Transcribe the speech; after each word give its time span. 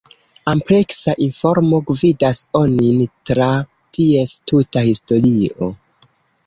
Ampleksa 0.51 1.13
informo 1.25 1.81
gvidas 1.91 2.41
onin 2.63 3.05
tra 3.31 3.51
ties 4.01 4.35
tuta 4.55 4.87
historio. 4.91 5.71